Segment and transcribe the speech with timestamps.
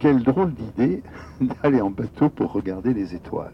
[0.00, 1.02] Quelle drôle d'idée
[1.62, 3.52] d'aller en bateau pour regarder les étoiles.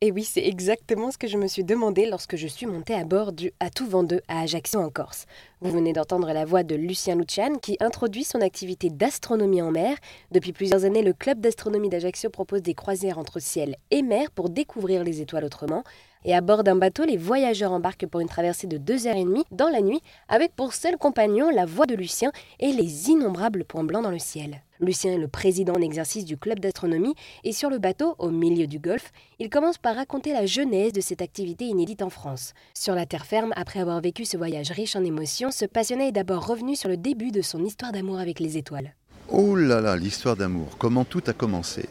[0.00, 3.04] Et oui, c'est exactement ce que je me suis demandé lorsque je suis montée à
[3.04, 5.26] bord du À tout 2 à Ajaccio en Corse.
[5.60, 9.96] Vous venez d'entendre la voix de Lucien Lucian qui introduit son activité d'astronomie en mer.
[10.32, 14.48] Depuis plusieurs années, le club d'astronomie d'Ajaccio propose des croisières entre ciel et mer pour
[14.48, 15.84] découvrir les étoiles autrement.
[16.24, 19.82] Et à bord d'un bateau, les voyageurs embarquent pour une traversée de 2h30 dans la
[19.82, 24.10] nuit avec pour seul compagnon la voix de Lucien et les innombrables points blancs dans
[24.10, 24.62] le ciel.
[24.82, 27.14] Lucien est le président en exercice du club d'astronomie
[27.44, 31.00] et sur le bateau, au milieu du golfe, il commence par raconter la genèse de
[31.00, 32.52] cette activité inédite en France.
[32.74, 36.12] Sur la terre ferme, après avoir vécu ce voyage riche en émotions, ce passionné est
[36.12, 38.92] d'abord revenu sur le début de son histoire d'amour avec les étoiles.
[39.28, 41.88] Oh là là, l'histoire d'amour, comment tout a commencé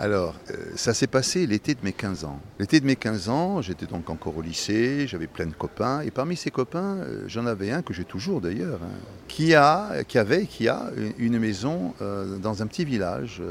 [0.00, 2.40] Alors, euh, ça s'est passé l'été de mes 15 ans.
[2.58, 6.10] L'été de mes 15 ans, j'étais donc encore au lycée, j'avais plein de copains, et
[6.10, 8.96] parmi ces copains, euh, j'en avais un que j'ai toujours d'ailleurs, hein,
[9.28, 13.42] qui, a, qui avait, qui a une maison euh, dans un petit village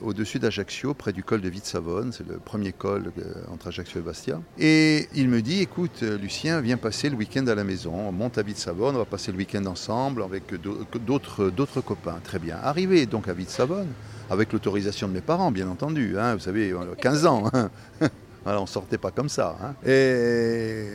[0.00, 3.12] au-dessus d'Ajaccio, près du col de Vite-Savonne, c'est le premier col
[3.52, 4.40] entre Ajaccio et Bastia.
[4.56, 8.38] Et il me dit, écoute Lucien, viens passer le week-end à la maison, on monte
[8.38, 12.20] à Vite-Savonne, on va passer le week-end ensemble avec d'autres copains.
[12.22, 12.58] Très bien.
[12.62, 13.88] Arrivé donc à Vite-Savonne,
[14.30, 16.18] avec l'autorisation de mes parents, bien entendu.
[16.18, 17.44] Hein, vous savez, 15 ans.
[17.52, 17.70] Hein.
[18.44, 19.56] Voilà, on sortait pas comme ça.
[19.62, 19.74] Hein.
[19.88, 20.88] Et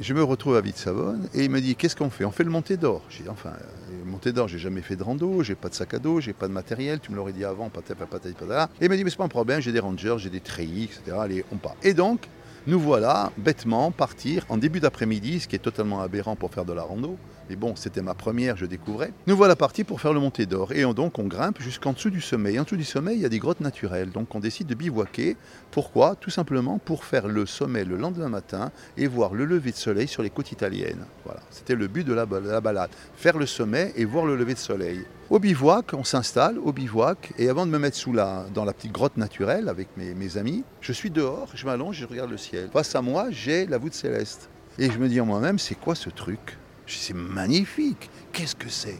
[0.00, 2.24] je me retrouve à Vite-Savonne et il me dit Qu'est-ce qu'on fait?
[2.24, 3.02] On fait le montée d'or.
[3.10, 3.52] J'ai dit Enfin,
[3.90, 6.32] le montée d'or, j'ai jamais fait de rando, j'ai pas de sac à dos, j'ai
[6.32, 8.70] pas de matériel, tu me l'aurais dit avant, patata, patata, patata.
[8.80, 10.84] Et il m'a dit Mais c'est pas un problème, j'ai des rangers, j'ai des treillis,
[10.84, 11.18] etc.
[11.20, 11.76] Allez, on part.
[11.82, 12.28] Et donc,
[12.66, 16.72] nous voilà bêtement partir en début d'après-midi, ce qui est totalement aberrant pour faire de
[16.72, 17.18] la rando.
[17.48, 19.12] Mais bon, c'était ma première, je découvrais.
[19.26, 20.72] Nous voilà partis pour faire le montée d'or.
[20.72, 22.58] Et donc on grimpe jusqu'en dessous du sommet.
[22.58, 24.10] en dessous du sommet, il y a des grottes naturelles.
[24.10, 25.36] Donc on décide de bivouaquer.
[25.70, 26.16] Pourquoi?
[26.16, 30.08] Tout simplement pour faire le sommet le lendemain matin et voir le lever de soleil
[30.08, 31.04] sur les côtes italiennes.
[31.24, 32.90] Voilà, c'était le but de la, balade.
[33.16, 35.04] Faire le sommet et voir le lever de soleil.
[35.30, 38.72] Au bivouac, on s'installe au bivouac et avant de me mettre sous la, dans la
[38.72, 42.36] petite grotte naturelle avec mes, mes amis, je suis dehors, je m'allonge, je regarde le
[42.36, 42.68] ciel.
[42.72, 44.48] Face à moi, j'ai la voûte céleste.
[44.78, 46.58] Et je me dis en moi-même, c'est quoi ce truc?
[46.86, 48.98] C'est magnifique, qu'est-ce que c'est?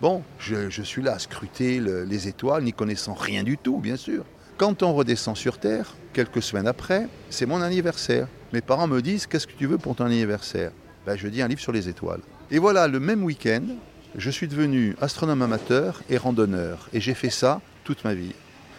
[0.00, 4.24] Bon, je, suis là à scruter les étoiles, n'y connaissant rien du tout, bien sûr.
[4.56, 8.26] Quand on redescend sur Terre, quelques semaines après, c'est mon anniversaire.
[8.52, 10.72] Mes parents me disent Qu'est-ce que tu veux pour ton anniversaire?
[11.06, 12.20] Ben, Je dis un livre sur les étoiles.
[12.50, 13.62] Et voilà, le même week-end,
[14.16, 16.88] je suis devenu astronome amateur et randonneur.
[16.92, 18.34] Et j'ai fait ça toute ma vie.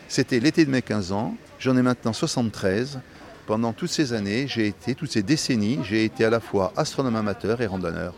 [0.07, 2.99] C'était l'été de mes 15 ans, j'en ai maintenant 73.
[3.47, 7.15] Pendant toutes ces années, j'ai été, toutes ces décennies, j'ai été à la fois astronome
[7.15, 8.13] amateur et randonneur.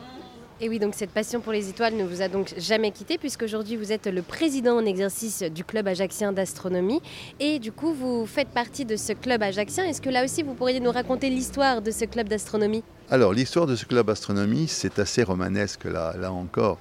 [0.61, 3.75] Et oui, donc cette passion pour les étoiles ne vous a donc jamais quitté, puisqu'aujourd'hui
[3.75, 7.01] vous êtes le président en exercice du club ajaxien d'astronomie.
[7.39, 9.85] Et du coup, vous faites partie de ce club ajaxien.
[9.85, 12.83] Est-ce que là aussi vous pourriez nous raconter l'histoire de ce club d'astronomie?
[13.11, 16.79] Alors, l'histoire de ce club d'astronomie, c'est assez romanesque là, là encore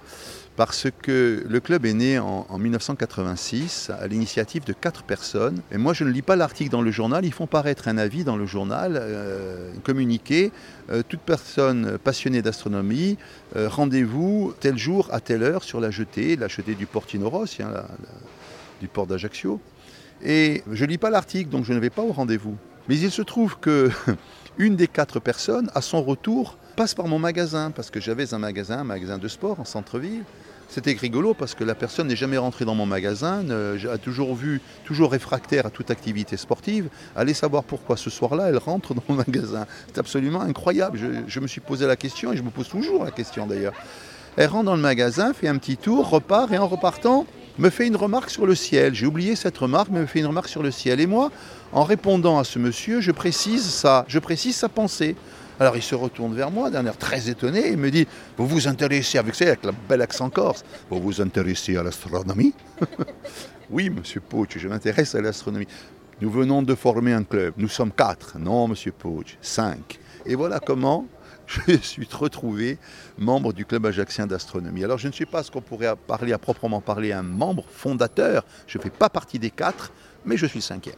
[0.56, 5.62] parce que le club est né en, 1986 à l'initiative de quatre personnes.
[5.71, 8.25] Et moi, je ne lis pas l'article dans le journal, ils font paraître un avis
[8.25, 10.53] dans le journal, euh, communiqué.
[10.91, 13.16] Euh, toute personne passionnée d'astronomie,
[13.56, 17.62] euh, rendez-vous tel jour à telle heure sur la jetée, la jetée du Portino Rossi,
[17.62, 17.84] hein,
[18.81, 19.61] du port d'Ajaccio.
[20.22, 22.56] Et je ne lis pas l'article, donc je ne vais pas au rendez-vous.
[22.88, 23.91] Mais il se trouve que
[24.59, 28.38] une des quatre personnes, à son retour, passe par mon magasin, parce que j'avais un
[28.38, 30.25] magasin, un magasin de sport en centre-ville.
[30.69, 34.62] C'était rigolo parce que la personne n'est jamais rentrée dans mon magasin, a toujours vu,
[34.87, 36.88] toujours réfractaire à toute activité sportive.
[37.15, 39.66] Allez savoir pourquoi ce soir-là, elle rentre dans mon magasin.
[39.88, 40.99] C'est absolument incroyable.
[41.26, 43.75] Je, me suis posé la question et je me pose toujours la question d'ailleurs.
[44.38, 47.26] Elle rentre dans le magasin, fait un petit tour, repart et en repartant,
[47.59, 48.95] me fait une remarque sur le ciel.
[48.95, 51.01] J'ai oublié cette remarque, mais me fait une remarque sur le ciel.
[51.01, 51.31] Et moi,
[51.73, 55.17] en répondant à ce monsieur, je précise ça, je précise sa pensée.
[55.61, 58.69] Alors il se retourne vers moi d'un air très étonné et me dit Vous vous
[58.69, 62.55] intéressez, avec ça, avec le bel accent corse, vous vous intéressez à l'astronomie
[63.71, 65.69] Oui, monsieur Pouch, je m'intéresse à l'astronomie.
[66.21, 67.55] Nous venons de former un club.
[67.57, 68.39] Nous sommes quatre.
[68.39, 69.99] Non, monsieur Pouch, cinq.
[70.27, 71.07] Et voilà comment
[71.69, 72.79] je suis retrouvé
[73.19, 74.85] membre du club ajaxien d'astronomie.
[74.85, 78.45] Alors je ne suis pas ce qu'on pourrait parler à proprement parler un membre fondateur.
[78.67, 79.93] Je ne fais pas partie des quatre,
[80.25, 80.97] mais je suis cinquième.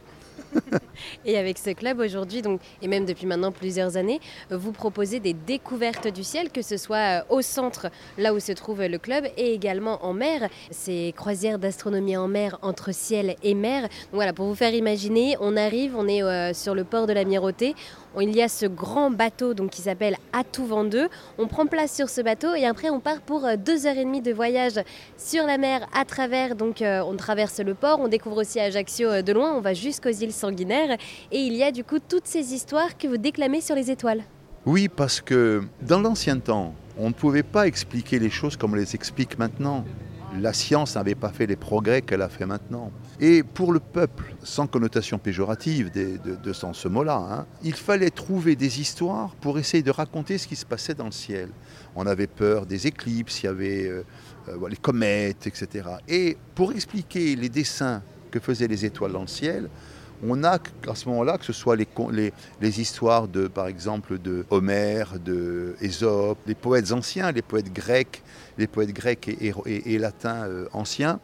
[1.25, 2.41] et avec ce club aujourd'hui,
[2.81, 4.19] et même depuis maintenant plusieurs années,
[4.49, 7.87] vous proposez des découvertes du ciel, que ce soit euh, au centre,
[8.17, 10.49] là où se trouve le club, et également en mer.
[10.71, 13.87] Ces croisières d'astronomie en mer entre ciel et mer.
[14.11, 17.75] Voilà, pour vous faire imaginer, on arrive, on est euh, sur le port de l'Amirauté,
[18.21, 21.09] il y a ce grand bateau donc, qui s'appelle Atout Vendeux.
[21.37, 24.05] On prend place sur ce bateau et après on part pour euh, deux heures et
[24.05, 24.79] demie de voyage
[25.17, 26.55] sur la mer à travers.
[26.55, 30.33] Donc on traverse le port, on découvre aussi Ajaccio de loin, on va jusqu'aux îles
[30.33, 30.97] sanguinaire.
[31.31, 34.23] Et il y a du coup toutes ces histoires que vous déclamez sur les étoiles.
[34.65, 38.75] Oui, parce que dans l'ancien temps, on ne pouvait pas expliquer les choses comme on
[38.75, 39.85] les explique maintenant.
[40.41, 42.91] La science n'avait pas fait les progrès qu'elle a fait maintenant.
[43.19, 48.55] Et pour le peuple, sans connotation péjorative de, de, ce mot-là, hein, il fallait trouver
[48.55, 51.49] des histoires pour essayer de raconter ce qui se passait dans le ciel.
[51.95, 54.03] On avait peur des éclipses, il y avait euh,
[54.49, 55.89] euh, les comètes, etc.
[56.07, 59.69] Et pour expliquer les dessins que faisaient les étoiles dans le ciel,
[60.23, 65.19] on a à ce moment-là, que ce soit les, histoires de, par exemple, de Homère,
[65.19, 65.75] de
[66.45, 68.23] les poètes anciens, les poètes grecs,
[68.57, 71.19] les poètes grecs et, latins euh, anciens,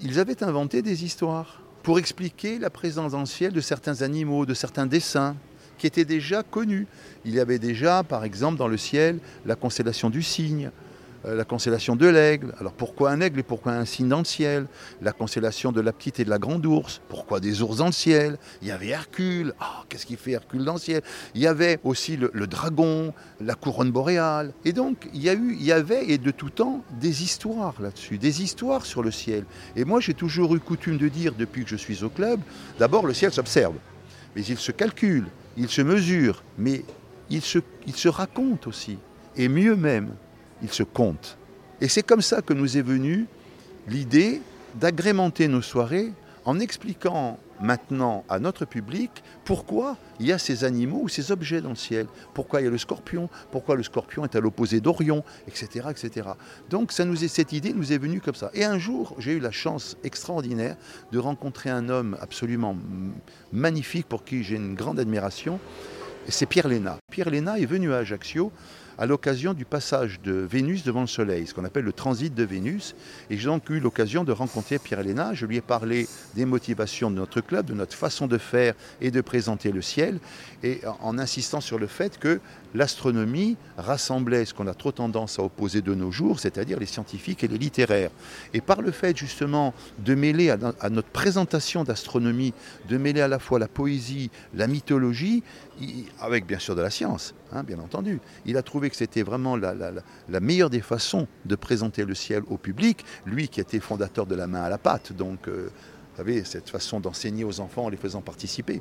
[0.00, 4.44] ils avaient inventé des histoires pour expliquer la présence dans le ciel de certains animaux,
[4.44, 5.36] de certains dessins
[5.78, 6.86] qui étaient déjà connus.
[7.24, 10.70] Il y avait déjà, par exemple, dans le ciel, la constellation du cygne,
[11.24, 12.54] la constellation de l'aigle.
[12.60, 14.66] Alors pourquoi un aigle et pourquoi un cygne dans le ciel?
[15.00, 17.00] La constellation de la petite et de la grande ours.
[17.08, 18.38] Pourquoi des ours dans le ciel?
[18.62, 19.54] Il y avait Hercule.
[19.60, 21.02] Ah, qu'est-ce qu'il fait Hercule dans le ciel?
[21.34, 24.52] Il y avait aussi le, dragon, la couronne boréale.
[24.64, 27.74] Et donc il y a eu, il y avait et de tout temps des histoires
[27.80, 29.44] là-dessus, des histoires sur le ciel.
[29.74, 32.40] Et moi j'ai toujours eu coutume de dire depuis que je suis au club,
[32.78, 33.74] d'abord le ciel s'observe,
[34.34, 35.26] mais il se calcule,
[35.56, 36.84] il se mesure, mais
[37.30, 38.98] il se, il se raconte aussi.
[39.36, 40.10] Et mieux même,
[40.62, 41.36] il se compte.
[41.80, 43.26] Et c'est comme ça que nous est venue
[43.88, 44.40] l'idée
[44.74, 46.12] d'agrémenter nos soirées
[46.44, 49.10] en expliquant maintenant à notre public
[49.44, 52.66] pourquoi il y a ces animaux ou ces objets dans le ciel, pourquoi il y
[52.66, 56.28] a le scorpion, pourquoi le scorpion est à l'opposé d'Orion, etc., etc.
[56.70, 58.50] Donc ça nous est, cette idée nous est venue comme ça.
[58.54, 60.76] Et un jour, j'ai eu la chance extraordinaire
[61.12, 62.76] de rencontrer un homme absolument
[63.52, 65.58] magnifique pour qui j'ai une grande admiration,
[66.28, 66.98] c'est Pierre Léna.
[67.10, 68.52] Pierre Léna est venu à Ajaccio
[68.98, 72.44] à l'occasion du passage de Vénus devant le Soleil, ce qu'on appelle le transit de
[72.44, 72.94] Vénus.
[73.30, 75.34] Et j'ai donc eu l'occasion de rencontrer Pierre Léna.
[75.34, 79.10] Je lui ai parlé des motivations de notre club, de notre façon de faire et
[79.10, 80.18] de présenter le ciel,
[80.62, 82.40] et en insistant sur le fait que
[82.76, 87.42] l'astronomie rassemblait ce qu'on a trop tendance à opposer de nos jours, c'est-à-dire les scientifiques
[87.42, 88.10] et les littéraires.
[88.52, 92.52] Et par le fait justement de mêler à, notre présentation d'astronomie,
[92.88, 95.42] de mêler à la fois la poésie, la mythologie,
[96.20, 99.56] avec bien sûr de la science, hein, bien entendu, il a trouvé que c'était vraiment
[99.56, 104.34] la, meilleure des façons de présenter le ciel au public, lui qui était fondateur de
[104.34, 105.48] la main à la pâte, donc...
[105.48, 105.70] Euh,
[106.16, 108.80] vous savez, cette façon d'enseigner aux enfants en les faisant participer.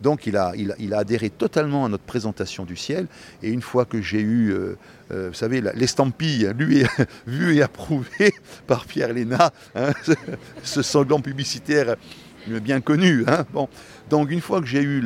[0.00, 3.06] Donc il a, il, a, adhéré totalement à notre présentation du ciel.
[3.40, 4.76] Et une fois que j'ai eu, euh,
[5.12, 6.82] euh, vous savez, l'estampille lui
[7.28, 8.34] vu et approuvé
[8.66, 9.92] par Pierre Léna, hein,
[10.64, 11.94] ce sanglant publicitaire
[12.46, 13.24] bien connu.
[13.26, 13.44] Hein.
[13.52, 13.68] bon.
[14.10, 15.02] Donc une fois que j'ai eu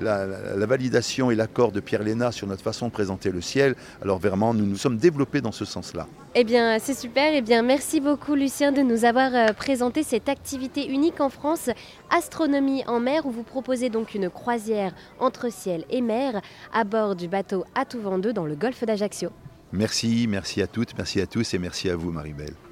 [0.00, 0.26] la,
[0.66, 4.54] validation et l'accord de Pierre Léna sur notre façon de présenter le ciel, alors vraiment
[4.54, 6.06] nous nous sommes développés dans ce sens-là.
[6.34, 10.28] Eh bien c'est super, eh bien merci beaucoup Lucien de nous avoir euh, présenté cette
[10.28, 11.70] activité unique en France,
[12.10, 16.40] Astronomie en mer, où vous proposez donc une croisière entre ciel et mer
[16.72, 19.30] à bord du bateau À tout vent 2 dans le golfe d'Ajaccio.
[19.72, 22.67] Merci, merci à toutes, merci à tous et merci à vous Marie-Belle.